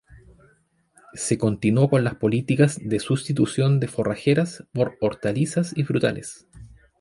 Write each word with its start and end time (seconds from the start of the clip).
Se 1.13 1.37
continuó 1.37 1.87
con 1.87 2.03
las 2.03 2.15
políticas 2.15 2.79
de 2.83 2.99
sustitución 2.99 3.79
de 3.79 3.87
forrajeras 3.87 4.63
por 4.73 4.97
hortalizas 4.99 5.77
y 5.77 5.83
frutales. 5.83 6.47